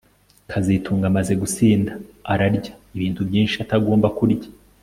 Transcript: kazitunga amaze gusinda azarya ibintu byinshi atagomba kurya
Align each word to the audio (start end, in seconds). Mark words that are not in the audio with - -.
kazitunga 0.51 1.05
amaze 1.11 1.33
gusinda 1.41 1.91
azarya 2.33 2.61
ibintu 2.95 3.21
byinshi 3.29 3.55
atagomba 3.63 4.07
kurya 4.17 4.47